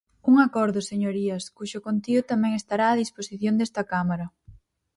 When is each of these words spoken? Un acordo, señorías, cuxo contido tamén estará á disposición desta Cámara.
Un 0.29 0.35
acordo, 0.47 0.79
señorías, 0.91 1.43
cuxo 1.55 1.79
contido 1.87 2.21
tamén 2.31 2.53
estará 2.55 2.85
á 2.93 2.99
disposición 3.01 3.53
desta 3.57 3.87
Cámara. 3.91 4.25